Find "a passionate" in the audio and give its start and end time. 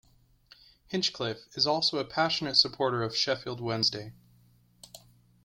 1.99-2.55